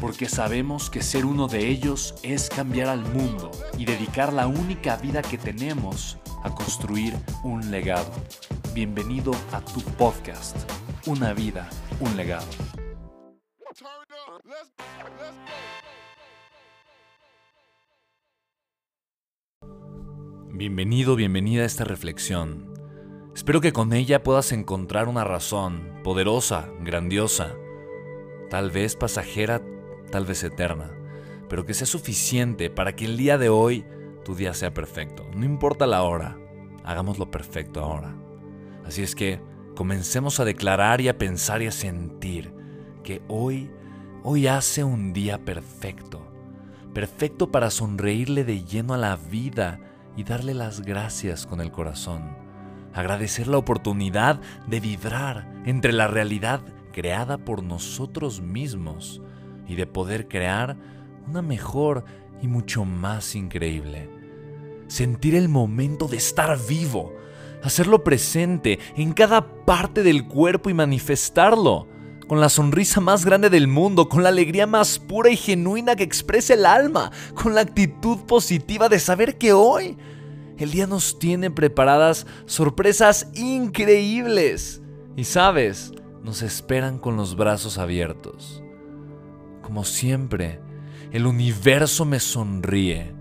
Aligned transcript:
porque 0.00 0.28
sabemos 0.28 0.90
que 0.90 1.02
ser 1.02 1.24
uno 1.24 1.48
de 1.48 1.68
ellos 1.68 2.14
es 2.22 2.48
cambiar 2.48 2.88
al 2.88 3.00
mundo 3.12 3.50
y 3.78 3.84
dedicar 3.84 4.32
la 4.32 4.46
única 4.46 4.96
vida 4.96 5.22
que 5.22 5.38
tenemos 5.38 6.18
a 6.42 6.54
construir 6.54 7.14
un 7.42 7.70
legado. 7.70 8.12
Bienvenido 8.74 9.32
a 9.52 9.60
tu 9.60 9.80
podcast, 9.80 10.56
Una 11.06 11.32
vida, 11.32 11.68
un 12.00 12.16
legado. 12.16 12.46
Bienvenido, 20.52 21.16
bienvenida 21.16 21.62
a 21.62 21.66
esta 21.66 21.84
reflexión. 21.84 22.74
Espero 23.34 23.60
que 23.60 23.72
con 23.72 23.92
ella 23.92 24.22
puedas 24.22 24.52
encontrar 24.52 25.08
una 25.08 25.22
razón 25.22 26.00
poderosa, 26.02 26.68
grandiosa, 26.80 27.54
tal 28.48 28.70
vez 28.70 28.96
pasajera 28.96 29.60
tal 30.10 30.24
vez 30.24 30.42
eterna, 30.44 30.90
pero 31.48 31.64
que 31.64 31.74
sea 31.74 31.86
suficiente 31.86 32.70
para 32.70 32.94
que 32.94 33.04
el 33.04 33.16
día 33.16 33.38
de 33.38 33.48
hoy 33.48 33.84
tu 34.24 34.34
día 34.34 34.54
sea 34.54 34.74
perfecto. 34.74 35.24
No 35.36 35.44
importa 35.44 35.86
la 35.86 36.02
hora, 36.02 36.36
hagámoslo 36.84 37.30
perfecto 37.30 37.80
ahora. 37.80 38.16
Así 38.84 39.02
es 39.02 39.14
que 39.14 39.40
comencemos 39.74 40.40
a 40.40 40.44
declarar 40.44 41.00
y 41.00 41.08
a 41.08 41.18
pensar 41.18 41.62
y 41.62 41.66
a 41.66 41.72
sentir 41.72 42.52
que 43.04 43.22
hoy, 43.28 43.70
hoy 44.24 44.46
hace 44.46 44.82
un 44.82 45.12
día 45.12 45.44
perfecto. 45.44 46.32
Perfecto 46.92 47.52
para 47.52 47.70
sonreírle 47.70 48.44
de 48.44 48.64
lleno 48.64 48.94
a 48.94 48.98
la 48.98 49.16
vida 49.16 49.78
y 50.16 50.24
darle 50.24 50.54
las 50.54 50.80
gracias 50.80 51.46
con 51.46 51.60
el 51.60 51.70
corazón. 51.70 52.36
Agradecer 52.94 53.46
la 53.46 53.58
oportunidad 53.58 54.40
de 54.66 54.80
vibrar 54.80 55.46
entre 55.66 55.92
la 55.92 56.08
realidad 56.08 56.62
creada 56.92 57.36
por 57.36 57.62
nosotros 57.62 58.40
mismos 58.40 59.20
y 59.68 59.74
de 59.74 59.86
poder 59.86 60.28
crear 60.28 60.76
una 61.28 61.42
mejor 61.42 62.04
y 62.42 62.46
mucho 62.46 62.84
más 62.84 63.34
increíble. 63.34 64.10
Sentir 64.88 65.34
el 65.34 65.48
momento 65.48 66.06
de 66.06 66.16
estar 66.16 66.58
vivo, 66.68 67.12
hacerlo 67.62 68.04
presente 68.04 68.78
en 68.96 69.12
cada 69.12 69.64
parte 69.64 70.02
del 70.02 70.26
cuerpo 70.26 70.70
y 70.70 70.74
manifestarlo, 70.74 71.88
con 72.28 72.40
la 72.40 72.48
sonrisa 72.48 73.00
más 73.00 73.24
grande 73.24 73.50
del 73.50 73.68
mundo, 73.68 74.08
con 74.08 74.22
la 74.22 74.30
alegría 74.30 74.66
más 74.66 74.98
pura 74.98 75.30
y 75.30 75.36
genuina 75.36 75.94
que 75.94 76.02
expresa 76.02 76.54
el 76.54 76.66
alma, 76.66 77.12
con 77.34 77.54
la 77.54 77.60
actitud 77.60 78.18
positiva 78.26 78.88
de 78.88 78.98
saber 78.98 79.38
que 79.38 79.52
hoy 79.52 79.96
el 80.58 80.70
día 80.70 80.86
nos 80.86 81.18
tiene 81.18 81.50
preparadas 81.50 82.26
sorpresas 82.46 83.28
increíbles. 83.34 84.82
Y 85.16 85.24
sabes, 85.24 85.92
nos 86.22 86.42
esperan 86.42 86.98
con 86.98 87.16
los 87.16 87.36
brazos 87.36 87.78
abiertos. 87.78 88.62
Como 89.66 89.82
siempre, 89.82 90.60
el 91.10 91.26
universo 91.26 92.04
me 92.04 92.20
sonríe. 92.20 93.12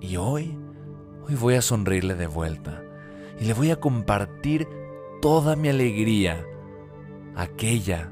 Y 0.00 0.16
hoy, 0.16 0.58
hoy 1.28 1.34
voy 1.34 1.56
a 1.56 1.60
sonreírle 1.60 2.14
de 2.14 2.26
vuelta. 2.26 2.82
Y 3.38 3.44
le 3.44 3.52
voy 3.52 3.70
a 3.70 3.76
compartir 3.76 4.66
toda 5.20 5.56
mi 5.56 5.68
alegría. 5.68 6.42
Aquella, 7.36 8.10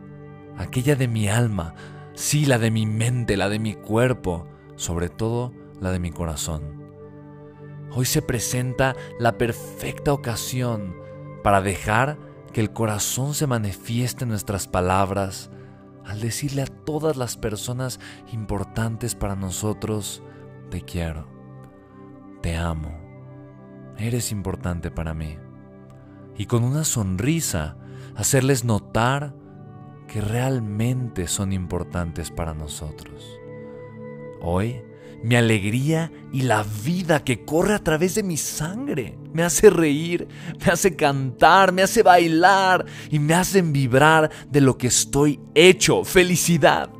aquella 0.58 0.96
de 0.96 1.08
mi 1.08 1.30
alma. 1.30 1.74
Sí, 2.12 2.44
la 2.44 2.58
de 2.58 2.70
mi 2.70 2.84
mente, 2.84 3.38
la 3.38 3.48
de 3.48 3.58
mi 3.58 3.72
cuerpo. 3.72 4.46
Sobre 4.76 5.08
todo, 5.08 5.54
la 5.80 5.90
de 5.90 5.98
mi 5.98 6.10
corazón. 6.10 6.84
Hoy 7.92 8.04
se 8.04 8.20
presenta 8.20 8.96
la 9.18 9.38
perfecta 9.38 10.12
ocasión 10.12 10.94
para 11.42 11.62
dejar 11.62 12.18
que 12.52 12.60
el 12.60 12.70
corazón 12.70 13.32
se 13.32 13.46
manifieste 13.46 14.24
en 14.24 14.28
nuestras 14.28 14.68
palabras, 14.68 15.50
al 16.08 16.20
decirle 16.20 16.62
a 16.62 16.66
todas 16.66 17.16
las 17.16 17.36
personas 17.36 18.00
importantes 18.32 19.14
para 19.14 19.36
nosotros, 19.36 20.22
te 20.70 20.80
quiero, 20.80 21.28
te 22.40 22.56
amo, 22.56 22.98
eres 23.98 24.32
importante 24.32 24.90
para 24.90 25.12
mí. 25.12 25.36
Y 26.36 26.46
con 26.46 26.64
una 26.64 26.84
sonrisa, 26.84 27.76
hacerles 28.16 28.64
notar 28.64 29.34
que 30.06 30.22
realmente 30.22 31.28
son 31.28 31.52
importantes 31.52 32.30
para 32.30 32.54
nosotros. 32.54 33.38
Hoy 34.40 34.82
mi 35.22 35.34
alegría 35.34 36.12
y 36.32 36.42
la 36.42 36.64
vida 36.84 37.24
que 37.24 37.44
corre 37.44 37.74
a 37.74 37.82
través 37.82 38.14
de 38.14 38.22
mi 38.22 38.36
sangre. 38.36 39.18
Me 39.32 39.42
hace 39.42 39.70
reír, 39.70 40.28
me 40.64 40.72
hace 40.72 40.94
cantar, 40.94 41.72
me 41.72 41.82
hace 41.82 42.02
bailar 42.02 42.86
y 43.10 43.18
me 43.18 43.34
hacen 43.34 43.72
vibrar 43.72 44.30
de 44.48 44.60
lo 44.60 44.78
que 44.78 44.86
estoy 44.86 45.40
hecho. 45.54 46.04
Felicidad. 46.04 46.90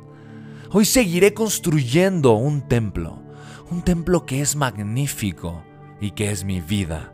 Hoy 0.71 0.85
seguiré 0.85 1.33
construyendo 1.33 2.33
un 2.33 2.67
templo, 2.67 3.21
un 3.71 3.81
templo 3.83 4.25
que 4.25 4.41
es 4.41 4.55
magnífico 4.55 5.63
y 6.01 6.11
que 6.11 6.31
es 6.31 6.43
mi 6.43 6.61
vida. 6.61 7.13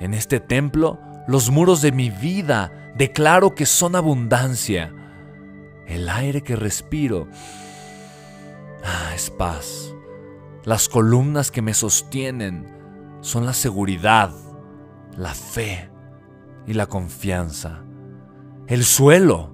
En 0.00 0.14
este 0.14 0.40
templo, 0.40 0.98
los 1.28 1.50
muros 1.50 1.82
de 1.82 1.92
mi 1.92 2.10
vida 2.10 2.92
declaro 2.96 3.54
que 3.54 3.66
son 3.66 3.94
abundancia. 3.94 4.92
El 5.86 6.08
aire 6.08 6.42
que 6.42 6.56
respiro 6.56 7.28
Ah, 8.84 9.12
es 9.14 9.30
paz. 9.30 9.94
Las 10.64 10.88
columnas 10.88 11.50
que 11.50 11.62
me 11.62 11.74
sostienen 11.74 12.66
son 13.20 13.46
la 13.46 13.52
seguridad, 13.52 14.32
la 15.16 15.34
fe 15.34 15.90
y 16.66 16.74
la 16.74 16.86
confianza. 16.86 17.84
El 18.66 18.84
suelo 18.84 19.52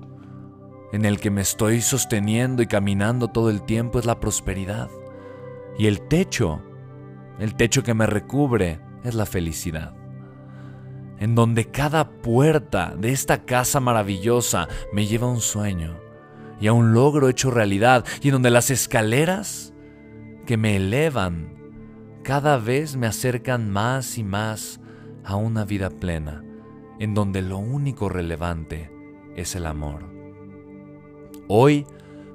en 0.93 1.05
el 1.05 1.21
que 1.21 1.31
me 1.31 1.43
estoy 1.43 1.81
sosteniendo 1.81 2.63
y 2.63 2.67
caminando 2.67 3.29
todo 3.29 3.51
el 3.51 3.63
tiempo 3.63 3.99
es 3.99 4.07
la 4.07 4.21
prosperidad. 4.21 4.89
Y 5.79 5.87
el 5.87 6.09
techo, 6.09 6.63
el 7.39 7.55
techo 7.55 7.83
que 7.83 7.95
me 7.95 8.07
recubre 8.07 8.81
es 9.05 9.15
la 9.15 9.27
felicidad. 9.27 9.95
En 11.19 11.35
donde 11.35 11.67
cada 11.67 12.09
puerta 12.09 12.95
de 12.97 13.13
esta 13.13 13.45
casa 13.45 13.81
maravillosa 13.81 14.69
me 14.93 15.07
lleva 15.07 15.27
a 15.27 15.31
un 15.31 15.41
sueño 15.41 16.08
y 16.61 16.67
a 16.67 16.73
un 16.73 16.93
logro 16.93 17.29
hecho 17.29 17.51
realidad 17.51 18.05
y 18.23 18.29
en 18.29 18.33
donde 18.33 18.51
las 18.51 18.71
escaleras 18.71 19.73
que 20.47 20.57
me 20.57 20.77
elevan 20.77 21.57
cada 22.23 22.59
vez 22.59 22.97
me 22.97 23.07
acercan 23.07 23.71
más 23.71 24.19
y 24.19 24.25
más 24.25 24.81
a 25.25 25.37
una 25.37 25.65
vida 25.65 25.91
plena, 25.91 26.45
en 26.99 27.15
donde 27.15 27.43
lo 27.43 27.59
único 27.59 28.09
relevante 28.09 28.91
es 29.37 29.55
el 29.55 29.67
amor. 29.67 30.05
Hoy, 31.49 31.87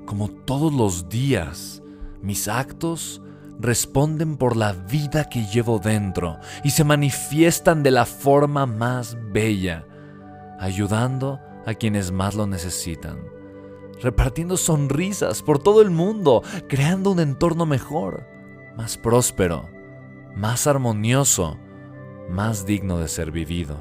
como 0.06 0.30
todos 0.30 0.74
los 0.74 1.10
días, 1.10 1.84
mis 2.22 2.48
actos 2.48 3.22
responden 3.60 4.38
por 4.38 4.58
la 4.58 4.74
vida 4.74 5.30
que 5.30 5.46
llevo 5.46 5.80
dentro 5.80 6.40
y 6.64 6.72
se 6.72 6.84
manifiestan 6.84 7.84
de 7.84 7.92
la 7.92 8.06
forma 8.06 8.66
más 8.66 9.18
bella, 9.32 9.86
ayudando 10.60 11.40
a 11.66 11.74
quienes 11.76 12.12
más 12.12 12.36
lo 12.36 12.48
necesitan 12.48 13.43
repartiendo 14.02 14.58
sonrisas 14.58 15.42
por 15.42 15.60
todo 15.60 15.82
el 15.82 15.90
mundo, 15.90 16.44
creando 16.68 17.12
un 17.12 17.20
entorno 17.20 17.66
mejor, 17.66 18.28
más 18.76 18.98
próspero, 18.98 19.70
más 20.36 20.68
armonioso, 20.68 21.58
más 22.30 22.66
digno 22.66 23.00
de 23.00 23.08
ser 23.08 23.32
vivido. 23.32 23.78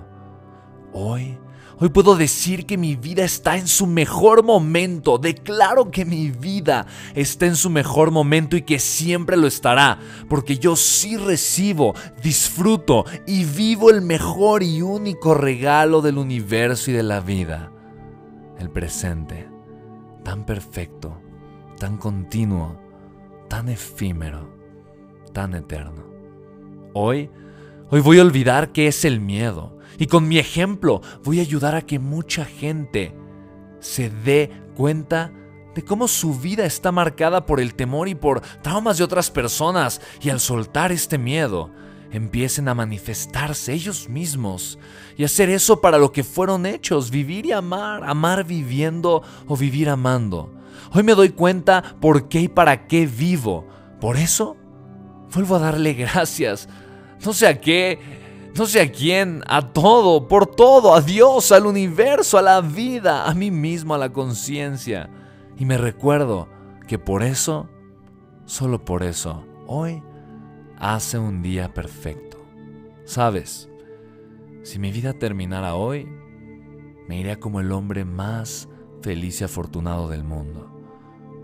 Hoy, 0.93 1.39
Hoy 1.79 1.89
puedo 1.89 2.15
decir 2.15 2.65
que 2.65 2.79
mi 2.79 2.95
vida 2.95 3.25
está 3.25 3.57
en 3.57 3.67
su 3.67 3.89
mejor 3.89 4.45
momento. 4.45 5.19
Declaro 5.19 5.91
que 5.91 6.05
mi 6.05 6.31
vida 6.31 6.87
está 7.17 7.47
en 7.47 7.57
su 7.57 7.71
mejor 7.71 8.13
momento 8.13 8.57
y 8.57 8.63
que 8.63 8.79
siempre 8.79 9.37
lo 9.37 9.49
estará. 9.49 9.99
Porque 10.29 10.59
yo 10.59 10.77
sí 10.77 11.17
recibo, 11.17 11.95
disfruto 12.23 13.05
y 13.27 13.45
vivo 13.45 13.91
el 13.91 14.01
mejor 14.01 14.63
y 14.63 14.81
único 14.81 15.35
regalo 15.35 16.03
del 16.03 16.19
universo 16.19 16.93
y 16.93 16.95
de 16.95 17.03
la 17.03 17.19
vida. 17.19 17.73
El 18.61 18.71
presente. 18.71 19.52
Tan 20.25 20.45
perfecto, 20.47 21.21
tan 21.79 21.97
continuo, 21.97 22.79
tan 23.49 23.69
efímero, 23.69 24.49
tan 25.33 25.55
eterno. 25.55 26.05
Hoy, 26.95 27.31
hoy 27.91 28.01
voy 28.01 28.19
a 28.19 28.23
olvidar 28.23 28.73
qué 28.73 28.87
es 28.87 29.05
el 29.05 29.21
miedo 29.21 29.77
y 29.99 30.07
con 30.07 30.29
mi 30.29 30.39
ejemplo 30.39 31.01
voy 31.25 31.39
a 31.39 31.43
ayudar 31.43 31.75
a 31.75 31.83
que 31.83 31.99
mucha 31.99 32.45
gente 32.45 33.15
se 33.81 34.11
dé 34.11 34.51
cuenta 34.77 35.33
de 35.75 35.83
cómo 35.83 36.07
su 36.07 36.39
vida 36.39 36.65
está 36.65 36.93
marcada 36.93 37.47
por 37.47 37.61
el 37.61 37.75
temor 37.75 38.09
y 38.09 38.15
por 38.15 38.41
traumas 38.63 38.99
de 38.99 39.05
otras 39.05 39.31
personas 39.31 40.01
y 40.21 40.31
al 40.31 40.41
soltar 40.41 40.93
este 40.93 41.19
miedo 41.19 41.71
empiecen 42.13 42.69
a 42.69 42.75
manifestarse 42.75 43.73
ellos 43.73 44.09
mismos 44.09 44.79
y 45.17 45.25
hacer 45.25 45.49
eso 45.49 45.81
para 45.81 45.99
lo 45.99 46.13
que 46.13 46.23
fueron 46.23 46.67
hechos, 46.67 47.11
vivir 47.11 47.47
y 47.47 47.53
amar, 47.53 48.05
amar 48.05 48.45
viviendo 48.45 49.23
o 49.47 49.57
vivir 49.57 49.89
amando. 49.89 50.53
Hoy 50.93 51.03
me 51.03 51.15
doy 51.15 51.31
cuenta 51.31 51.83
por 52.01 52.29
qué 52.29 52.41
y 52.41 52.49
para 52.49 52.87
qué 52.87 53.07
vivo. 53.07 53.67
Por 54.01 54.17
eso, 54.17 54.57
vuelvo 55.33 55.57
a 55.57 55.61
darle 55.61 55.95
gracias. 55.95 56.69
No 57.25 57.33
sé 57.33 57.47
a 57.47 57.61
qué, 57.61 57.99
no 58.55 58.67
sé 58.67 58.81
a 58.83 58.93
quién, 58.93 59.43
a 59.47 59.73
todo, 59.73 60.29
por 60.29 60.47
todo, 60.47 60.95
a 60.95 61.01
Dios, 61.01 61.51
al 61.51 61.67
universo, 61.67 62.37
a 62.37 62.43
la 62.43 62.61
vida, 62.61 63.27
a 63.27 63.35
mí 63.35 63.51
mismo, 63.51 63.95
a 63.95 63.99
la 63.99 64.13
conciencia. 64.13 65.09
Y 65.57 65.65
me 65.65 65.79
recuerdo 65.79 66.49
que 66.87 66.99
por 66.99 67.23
eso, 67.23 67.71
solo 68.45 68.85
por 68.85 69.03
eso, 69.03 69.47
hoy 69.67 70.03
hace 70.79 71.19
un 71.19 71.43
día 71.43 71.73
perfecto. 71.75 72.45
Sabes, 73.05 73.69
si 74.63 74.79
mi 74.79 74.93
vida 74.93 75.13
terminara 75.13 75.75
hoy, 75.75 76.07
me 77.09 77.19
iría 77.19 77.41
como 77.41 77.61
el 77.61 77.73
hombre 77.73 78.05
más 78.05 78.69
feliz 79.03 79.41
y 79.41 79.45
afortunado 79.45 80.09
del 80.09 80.25
mundo. 80.25 80.71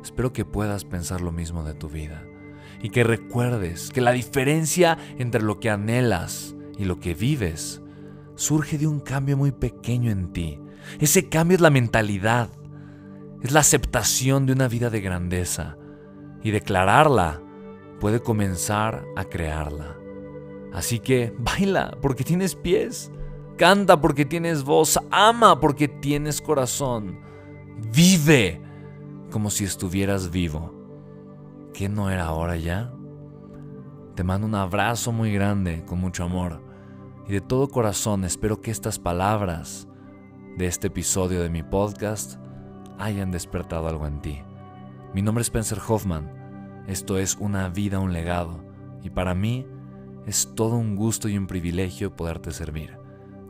Espero 0.02 0.32
que 0.32 0.44
puedas 0.44 0.84
pensar 0.84 1.20
lo 1.20 1.32
mismo 1.32 1.64
de 1.64 1.74
tu 1.74 1.88
vida 1.88 2.24
y 2.80 2.90
que 2.90 3.04
recuerdes 3.04 3.90
que 3.90 4.00
la 4.00 4.12
diferencia 4.12 4.96
entre 5.18 5.42
lo 5.42 5.58
que 5.58 5.70
anhelas 5.70 6.54
y 6.78 6.84
lo 6.84 7.00
que 7.00 7.14
vives 7.14 7.82
surge 8.36 8.78
de 8.78 8.86
un 8.86 9.00
cambio 9.00 9.36
muy 9.36 9.50
pequeño 9.50 10.10
en 10.10 10.32
ti. 10.32 10.60
Ese 11.00 11.28
cambio 11.28 11.56
es 11.56 11.60
la 11.60 11.70
mentalidad, 11.70 12.50
es 13.42 13.50
la 13.50 13.60
aceptación 13.60 14.46
de 14.46 14.52
una 14.52 14.68
vida 14.68 14.90
de 14.90 15.00
grandeza 15.00 15.76
y 16.42 16.52
declararla 16.52 17.42
puede 18.00 18.20
comenzar 18.20 19.04
a 19.16 19.24
crearla. 19.24 19.96
Así 20.72 20.98
que 20.98 21.34
baila 21.38 21.96
porque 22.00 22.24
tienes 22.24 22.54
pies, 22.54 23.10
canta 23.56 24.00
porque 24.00 24.24
tienes 24.24 24.64
voz, 24.64 24.98
ama 25.10 25.60
porque 25.60 25.88
tienes 25.88 26.40
corazón, 26.40 27.20
vive 27.92 28.60
como 29.30 29.50
si 29.50 29.64
estuvieras 29.64 30.30
vivo. 30.30 30.74
¿Qué 31.72 31.88
no 31.88 32.10
era 32.10 32.26
ahora 32.26 32.56
ya? 32.56 32.92
Te 34.14 34.24
mando 34.24 34.46
un 34.46 34.54
abrazo 34.54 35.12
muy 35.12 35.32
grande 35.32 35.84
con 35.84 36.00
mucho 36.00 36.24
amor 36.24 36.60
y 37.28 37.32
de 37.32 37.40
todo 37.40 37.68
corazón 37.68 38.24
espero 38.24 38.60
que 38.60 38.70
estas 38.70 38.98
palabras 38.98 39.86
de 40.56 40.66
este 40.66 40.88
episodio 40.88 41.42
de 41.42 41.50
mi 41.50 41.62
podcast 41.62 42.40
hayan 42.98 43.30
despertado 43.30 43.86
algo 43.86 44.06
en 44.06 44.20
ti. 44.20 44.42
Mi 45.14 45.22
nombre 45.22 45.42
es 45.42 45.46
Spencer 45.48 45.78
Hoffman, 45.86 46.47
esto 46.88 47.18
es 47.18 47.36
Una 47.36 47.68
vida, 47.68 48.00
un 48.00 48.12
legado 48.12 48.64
y 49.02 49.10
para 49.10 49.34
mí 49.34 49.66
es 50.26 50.52
todo 50.54 50.76
un 50.76 50.96
gusto 50.96 51.28
y 51.28 51.38
un 51.38 51.46
privilegio 51.46 52.16
poderte 52.16 52.50
servir. 52.50 52.96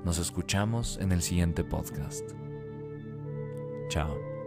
Nos 0.04 0.18
escuchamos 0.18 0.98
en 1.00 1.12
el 1.12 1.22
siguiente 1.22 1.64
podcast. 1.64 2.32
Chao. 3.88 4.37